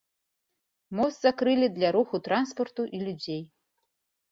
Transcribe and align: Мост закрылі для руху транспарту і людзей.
Мост 0.99 1.19
закрылі 1.27 1.67
для 1.77 1.93
руху 1.97 2.21
транспарту 2.29 2.89
і 2.99 3.05
людзей. 3.07 3.41